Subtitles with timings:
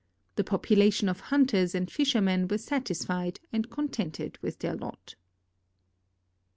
[0.35, 5.13] The population of hunters and fishermen were satisfied and contented with their lot.